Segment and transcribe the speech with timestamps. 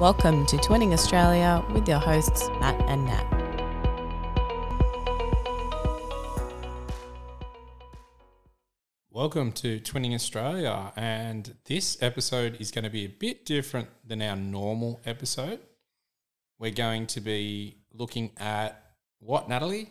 [0.00, 3.26] Welcome to Twinning Australia with your hosts, Matt and Nat.
[9.10, 14.22] Welcome to Twinning Australia, and this episode is going to be a bit different than
[14.22, 15.60] our normal episode.
[16.58, 18.82] We're going to be looking at
[19.18, 19.90] what, Natalie?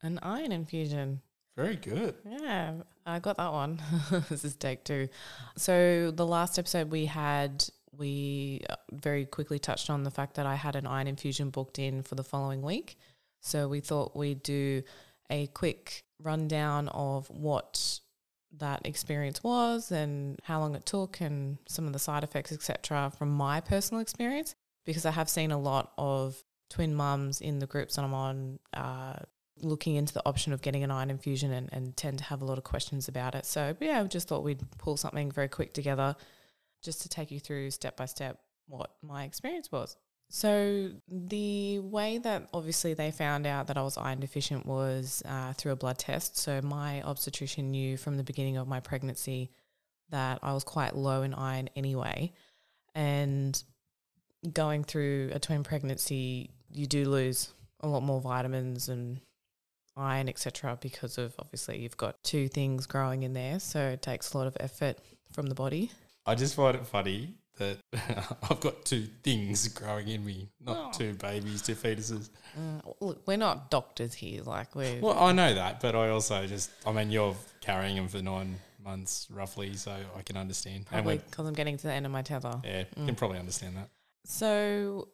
[0.00, 1.20] An iron infusion.
[1.54, 2.14] Very good.
[2.24, 2.72] Yeah,
[3.04, 3.82] I got that one.
[4.30, 5.10] this is take two.
[5.58, 7.68] So, the last episode we had,
[7.98, 11.78] we uh, very quickly touched on the fact that I had an iron infusion booked
[11.78, 12.96] in for the following week.
[13.40, 14.82] So, we thought we'd do
[15.30, 18.00] a quick rundown of what
[18.58, 23.12] that experience was and how long it took and some of the side effects, etc.,
[23.16, 24.54] from my personal experience.
[24.84, 28.58] Because I have seen a lot of twin mums in the groups that I'm on
[28.72, 29.16] uh,
[29.60, 32.44] looking into the option of getting an iron infusion and, and tend to have a
[32.44, 33.46] lot of questions about it.
[33.46, 36.16] So, yeah, I just thought we'd pull something very quick together
[36.86, 39.96] just to take you through step by step what my experience was.
[40.28, 45.52] So, the way that obviously they found out that I was iron deficient was uh,
[45.52, 46.36] through a blood test.
[46.36, 49.50] So, my obstetrician knew from the beginning of my pregnancy
[50.10, 52.32] that I was quite low in iron anyway.
[52.94, 53.62] And
[54.52, 59.20] going through a twin pregnancy, you do lose a lot more vitamins and
[59.96, 63.60] iron, etc., because of obviously you've got two things growing in there.
[63.60, 64.98] So it takes a lot of effort
[65.32, 65.92] from the body.
[66.26, 67.78] I just find it funny that
[68.50, 70.98] I've got two things growing in me, not Oh.
[70.98, 72.28] two babies, two fetuses.
[72.56, 74.42] Uh, look, we're not doctors here.
[74.42, 78.08] Like we're Well, I know that, but I also just, I mean, you're carrying them
[78.08, 80.86] for nine months roughly, so I can understand.
[80.86, 82.60] probably because I'm getting to the end of my tether.
[82.64, 83.88] yeah, you can probably understand that.
[84.24, 85.08] So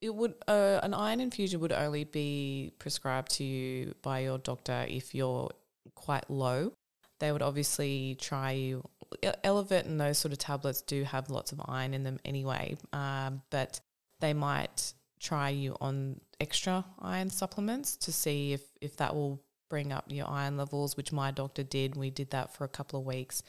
[0.00, 4.84] it would uh, an iron infusion would only be prescribed to you by your doctor
[4.88, 5.50] if you're
[5.94, 6.72] quite low.
[7.18, 8.86] They would obviously try you.
[9.22, 13.42] Elevit and those sort of tablets do have lots of iron in them anyway, um,
[13.50, 13.80] but
[14.20, 19.92] they might try you on extra iron supplements to see if if that will bring
[19.92, 21.96] up your iron levels, which my doctor did.
[21.96, 23.42] We did that for a couple of weeks.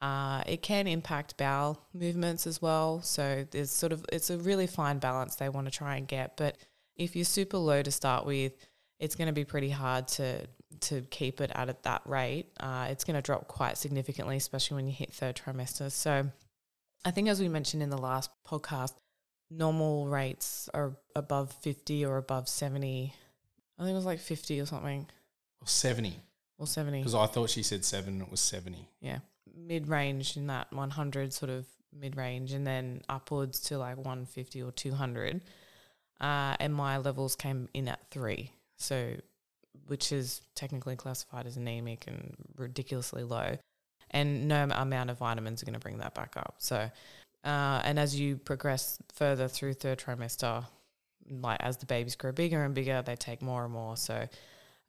[0.00, 3.02] Uh, it can impact bowel movements as well.
[3.02, 6.36] So there's sort of it's a really fine balance they want to try and get.
[6.36, 6.56] But
[6.96, 8.52] if you're super low to start with,
[9.00, 10.46] it's going to be pretty hard to
[10.82, 12.46] to keep it at that rate.
[12.60, 15.90] Uh, it's going to drop quite significantly, especially when you hit third trimester.
[15.90, 16.26] So
[17.04, 18.92] I think as we mentioned in the last podcast,
[19.50, 23.14] normal rates are above 50 or above 70.
[23.78, 25.06] I think it was like 50 or something
[25.60, 26.20] Or 70,
[26.58, 28.88] or 70 because I thought she said seven and it was 70.
[29.00, 29.18] yeah,
[29.56, 34.62] mid range in that 100 sort of mid range, and then upwards to like 150
[34.62, 35.40] or 200.
[36.20, 39.14] Uh, and my levels came in at three, so
[39.86, 43.56] which is technically classified as anemic and ridiculously low.
[44.10, 46.56] And no amount of vitamins are going to bring that back up.
[46.58, 46.90] So,
[47.44, 50.64] uh, and as you progress further through third trimester,
[51.30, 53.96] like as the babies grow bigger and bigger, they take more and more.
[53.96, 54.26] So,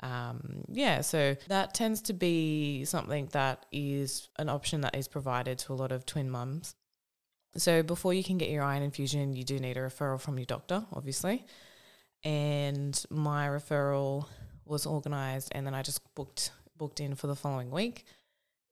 [0.02, 5.60] um, yeah, so that tends to be something that is an option that is provided
[5.60, 6.74] to a lot of twin mums.
[7.58, 10.46] So before you can get your iron infusion, you do need a referral from your
[10.46, 11.46] doctor, obviously.
[12.24, 14.28] And my referral
[14.70, 18.06] was organised, and then I just booked booked in for the following week.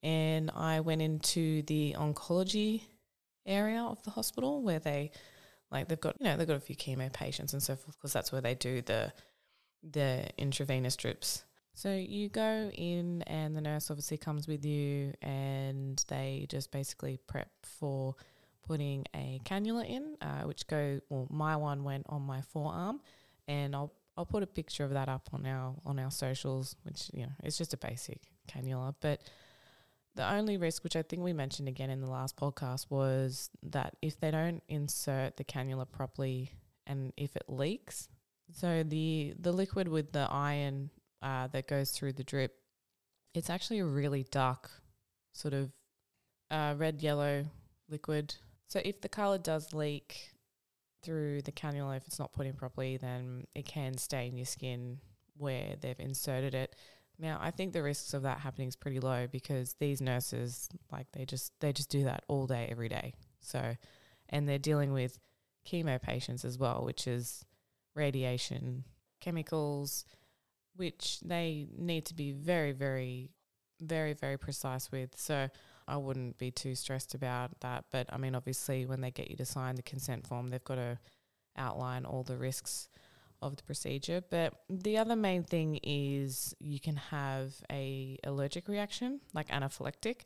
[0.03, 2.83] And I went into the oncology
[3.45, 5.11] area of the hospital where they,
[5.71, 8.13] like, they've got you know they've got a few chemo patients and so forth because
[8.13, 9.11] that's where they do the
[9.83, 11.43] the intravenous drips.
[11.73, 17.19] So you go in, and the nurse obviously comes with you, and they just basically
[17.27, 18.15] prep for
[18.65, 21.27] putting a cannula in, uh, which go well.
[21.29, 22.99] My one went on my forearm,
[23.47, 27.09] and I'll I'll put a picture of that up on our on our socials, which
[27.13, 29.21] you know it's just a basic cannula, but.
[30.15, 33.97] The only risk, which I think we mentioned again in the last podcast, was that
[34.01, 36.53] if they don't insert the cannula properly
[36.87, 38.09] and if it leaks,
[38.51, 40.89] so the the liquid with the iron
[41.21, 42.55] uh, that goes through the drip,
[43.33, 44.71] it's actually a really dark
[45.33, 45.71] sort of
[46.49, 47.45] uh, red yellow
[47.89, 48.35] liquid.
[48.67, 50.31] So if the color does leak
[51.07, 54.97] through the cannula, if it's not put in properly, then it can stain your skin
[55.37, 56.75] where they've inserted it.
[57.17, 61.07] Now, I think the risks of that happening is pretty low because these nurses, like
[61.13, 63.13] they just they just do that all day, every day.
[63.39, 63.77] So,
[64.27, 65.17] and they're dealing with
[65.65, 67.45] chemo patients as well, which is
[67.95, 68.83] radiation,
[69.21, 70.03] chemicals,
[70.75, 73.31] which they need to be very, very,
[73.79, 75.11] very, very precise with.
[75.15, 75.47] So
[75.87, 77.85] I wouldn't be too stressed about that.
[77.91, 80.75] But I mean, obviously, when they get you to sign the consent form, they've got
[80.75, 80.99] to
[81.57, 82.89] outline all the risks
[83.41, 84.21] of the procedure.
[84.29, 90.21] But the other main thing is you can have a allergic reaction, like anaphylactic.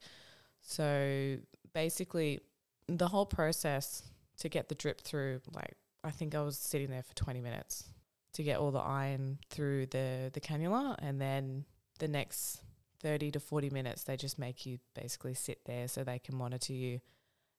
[0.62, 1.38] So
[1.74, 2.40] basically,
[2.88, 4.04] the whole process
[4.40, 5.42] to get the drip through.
[5.54, 7.86] Like I think I was sitting there for 20 minutes
[8.34, 11.66] to get all the iron through the the cannula, and then
[12.00, 12.62] the next
[13.02, 16.74] 30 to 40 minutes they just make you basically sit there so they can monitor
[16.74, 17.02] you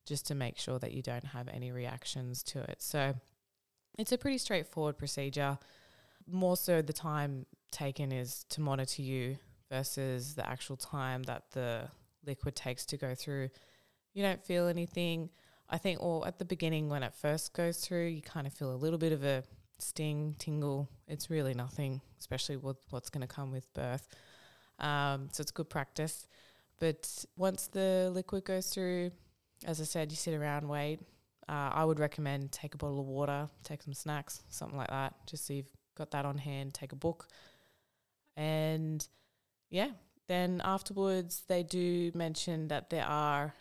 [0.07, 2.83] just to make sure that you don't have any reactions to it.
[2.83, 3.15] So
[3.99, 5.59] it's a pretty straightforward procedure.
[6.31, 9.39] More so, the time taken is to monitor you
[9.71, 11.89] versus the actual time that the
[12.25, 13.51] liquid takes to go through.
[14.15, 15.31] You don't feel anything.
[15.69, 18.75] I think, or at the beginning when it first goes through, you kind of feel
[18.75, 19.43] a little bit of a
[19.79, 20.89] sting, tingle.
[21.09, 24.07] It's really nothing, especially with what's going to come with birth.
[24.83, 26.27] Um, so it's good practice.
[26.79, 29.13] But once the liquid goes through,
[29.65, 31.01] as I said, you sit around, wait.
[31.49, 35.15] Uh, I would recommend take a bottle of water, take some snacks, something like that,
[35.27, 36.73] just so you've got that on hand.
[36.73, 37.27] Take a book,
[38.37, 39.07] and
[39.69, 39.91] yeah,
[40.29, 43.55] then afterwards they do mention that there are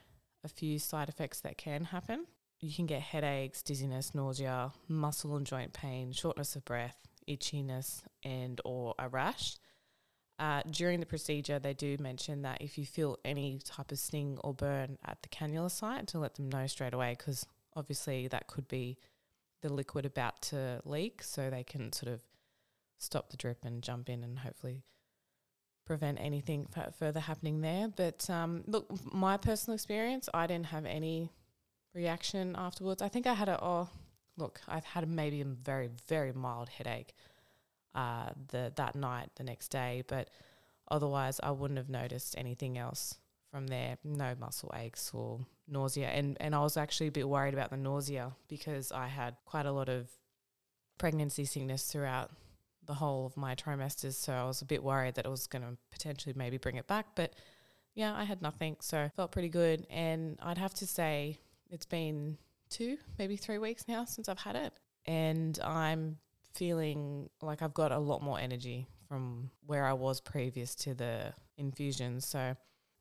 [0.44, 2.25] a few side effects that can happen.
[2.59, 6.97] You can get headaches, dizziness, nausea, muscle and joint pain, shortness of breath,
[7.27, 9.57] itchiness, and or a rash.
[10.41, 14.39] Uh, during the procedure, they do mention that if you feel any type of sting
[14.43, 17.45] or burn at the cannula site, to let them know straight away, because
[17.75, 18.97] obviously that could be
[19.61, 22.21] the liquid about to leak, so they can sort of
[22.97, 24.81] stop the drip and jump in and hopefully
[25.85, 27.88] prevent anything f- further happening there.
[27.88, 31.29] But um, look, my personal experience, I didn't have any
[31.93, 33.03] reaction afterwards.
[33.03, 33.89] I think I had a oh,
[34.38, 37.13] look, I've had maybe a very very mild headache
[37.95, 40.29] uh, the that night the next day, but
[40.89, 43.15] otherwise I wouldn't have noticed anything else
[43.51, 43.97] from there.
[44.03, 47.77] No muscle aches or nausea, and and I was actually a bit worried about the
[47.77, 50.09] nausea because I had quite a lot of
[50.97, 52.31] pregnancy sickness throughout
[52.85, 55.63] the whole of my trimesters, so I was a bit worried that it was going
[55.63, 57.33] to potentially maybe bring it back, but
[57.93, 59.85] yeah, I had nothing, so felt pretty good.
[59.89, 61.38] And I'd have to say
[61.69, 62.38] it's been
[62.69, 64.73] two, maybe three weeks now since I've had it,
[65.05, 66.17] and I'm
[66.53, 71.33] feeling like I've got a lot more energy from where I was previous to the
[71.57, 72.21] infusion.
[72.21, 72.56] So,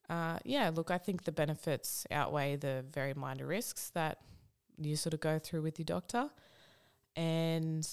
[0.08, 4.18] uh, yeah, look, I think the benefits outweigh the very minor risks that
[4.76, 6.30] you sort of go through with your doctor.
[7.16, 7.86] And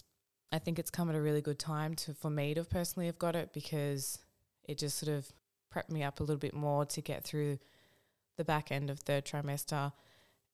[0.51, 3.19] I think it's come at a really good time to for me to personally have
[3.19, 4.19] got it because
[4.67, 5.27] it just sort of
[5.73, 7.59] prepped me up a little bit more to get through
[8.37, 9.91] the back end of third trimester.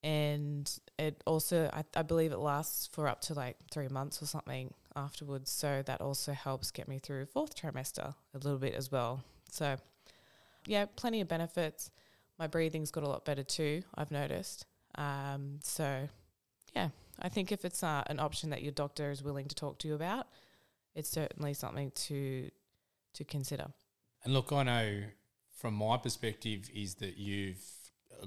[0.04, 0.70] And
[1.00, 4.74] it also, I, I believe it lasts for up to like three months or something
[4.96, 5.52] afterwards.
[5.52, 9.24] So that also helps get me through fourth trimester a little bit as well.
[9.52, 9.78] So,
[10.66, 11.92] yeah, plenty of benefits.
[12.40, 14.66] My breathing's got a lot better too, I've noticed.
[14.96, 16.10] Um, so,
[16.76, 19.80] yeah, I think if it's uh, an option that your doctor is willing to talk
[19.80, 20.28] to you about,
[20.96, 22.50] it's certainly something to
[23.14, 23.68] to consider.
[24.24, 25.04] And look, I know
[25.60, 27.64] from my perspective is that you've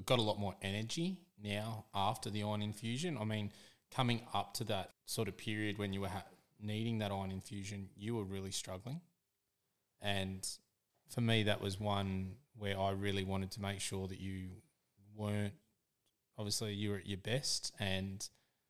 [0.05, 3.17] got a lot more energy now after the iron infusion.
[3.19, 3.51] I mean,
[3.91, 6.23] coming up to that sort of period when you were ha-
[6.61, 9.01] needing that iron infusion, you were really struggling.
[10.01, 10.47] And
[11.09, 14.49] for me, that was one where I really wanted to make sure that you
[15.15, 15.53] weren't,
[16.37, 17.73] obviously, you were at your best.
[17.79, 18.27] And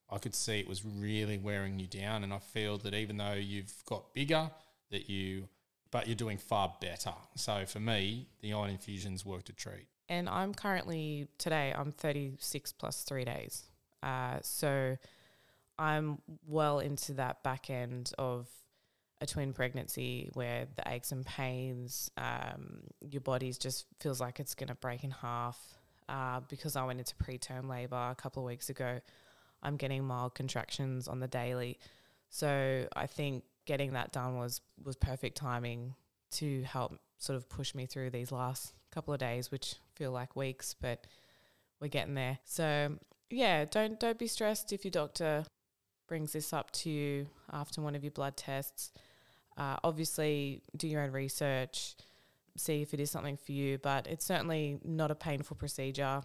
[0.09, 2.23] I could see it was really wearing you down.
[2.23, 4.49] And I feel that even though you've got bigger,
[4.91, 5.47] that you,
[5.91, 7.13] but you're doing far better.
[7.35, 9.87] So for me, the iron infusions worked a treat.
[10.09, 13.63] And I'm currently, today, I'm 36 plus three days.
[14.01, 14.97] Uh, so
[15.79, 18.47] I'm well into that back end of
[19.19, 24.53] a twin pregnancy where the aches and pains, um, your body's just feels like it's
[24.53, 25.57] going to break in half.
[26.09, 29.01] Uh, because I went into preterm labor a couple of weeks ago,
[29.61, 31.79] I'm getting mild contractions on the daily.
[32.29, 35.95] So I think getting that done was was perfect timing
[36.31, 40.35] to help sort of push me through these last couple of days, which feel like
[40.35, 41.05] weeks, but
[41.81, 42.39] we're getting there.
[42.45, 42.97] So
[43.29, 45.45] yeah, don't don't be stressed if your doctor
[46.07, 48.91] brings this up to you after one of your blood tests.
[49.57, 51.95] Uh, obviously, do your own research,
[52.55, 56.21] see if it is something for you, but it's certainly not a painful procedure.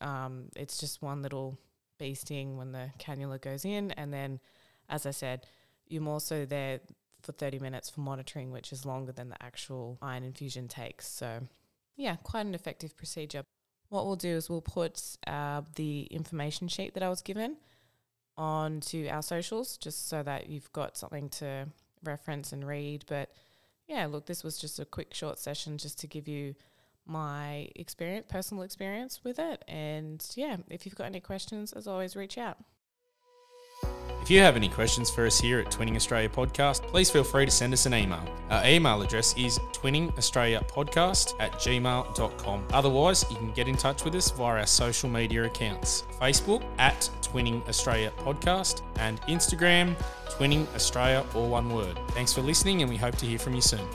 [0.00, 1.58] Um, it's just one little
[1.98, 4.40] bee sting when the cannula goes in, and then,
[4.88, 5.46] as I said,
[5.88, 6.80] you're more so there
[7.22, 11.08] for 30 minutes for monitoring, which is longer than the actual iron infusion takes.
[11.08, 11.40] So,
[11.96, 13.42] yeah, quite an effective procedure.
[13.88, 17.56] What we'll do is we'll put uh, the information sheet that I was given
[18.38, 21.66] onto our socials just so that you've got something to
[22.04, 23.04] reference and read.
[23.08, 23.30] But
[23.88, 26.54] yeah, look, this was just a quick short session just to give you
[27.04, 29.64] my experience, personal experience with it.
[29.66, 32.58] And yeah, if you've got any questions, as always, reach out.
[34.28, 37.46] If you have any questions for us here at Twinning Australia Podcast, please feel free
[37.46, 38.22] to send us an email.
[38.50, 42.64] Our email address is twinningaustraliapodcast at gmail.com.
[42.70, 47.08] Otherwise, you can get in touch with us via our social media accounts Facebook at
[47.22, 49.96] Twinning Australia Podcast and Instagram,
[50.28, 51.98] Twinning Australia, all one word.
[52.08, 53.88] Thanks for listening, and we hope to hear from you soon.